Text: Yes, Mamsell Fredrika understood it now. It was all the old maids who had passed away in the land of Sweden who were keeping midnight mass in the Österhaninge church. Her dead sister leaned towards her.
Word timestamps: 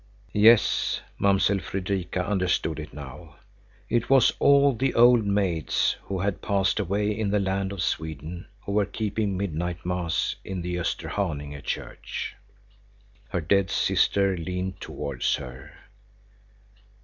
Yes, 0.33 0.99
Mamsell 1.19 1.59
Fredrika 1.59 2.25
understood 2.25 2.79
it 2.79 2.91
now. 2.91 3.35
It 3.87 4.09
was 4.09 4.33
all 4.39 4.73
the 4.73 4.95
old 4.95 5.27
maids 5.27 5.95
who 6.05 6.21
had 6.21 6.41
passed 6.41 6.79
away 6.79 7.11
in 7.15 7.29
the 7.29 7.39
land 7.39 7.71
of 7.71 7.83
Sweden 7.83 8.47
who 8.61 8.71
were 8.71 8.87
keeping 8.87 9.37
midnight 9.37 9.85
mass 9.85 10.35
in 10.43 10.63
the 10.63 10.77
Österhaninge 10.77 11.63
church. 11.63 12.33
Her 13.29 13.41
dead 13.41 13.69
sister 13.69 14.35
leaned 14.35 14.81
towards 14.81 15.35
her. 15.35 15.71